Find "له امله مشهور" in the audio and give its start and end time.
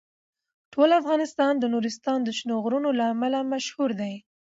2.99-3.89